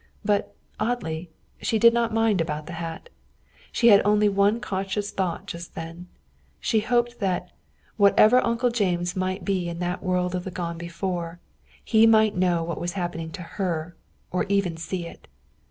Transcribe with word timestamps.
But, 0.25 0.55
oddly, 0.79 1.29
she 1.61 1.77
did 1.77 1.93
not 1.93 2.11
mind 2.11 2.41
about 2.41 2.65
the 2.65 2.73
hat. 2.81 3.09
She 3.71 3.89
had 3.89 4.01
only 4.03 4.27
one 4.29 4.59
conscious 4.59 5.11
thought 5.11 5.45
just 5.45 5.75
then. 5.75 6.07
She 6.59 6.79
hoped 6.79 7.19
that, 7.19 7.51
wherever 7.97 8.43
Uncle 8.43 8.71
James 8.71 9.15
might 9.15 9.45
be 9.45 9.69
in 9.69 9.77
that 9.77 10.01
world 10.01 10.33
of 10.33 10.43
the 10.43 10.49
gone 10.49 10.79
before, 10.79 11.39
he 11.85 12.07
might 12.07 12.35
know 12.35 12.63
what 12.63 12.81
was 12.81 12.93
happening 12.93 13.29
to 13.33 13.43
her 13.43 13.95
or 14.31 14.45
even 14.45 14.75
see 14.75 15.05
it. 15.05 15.27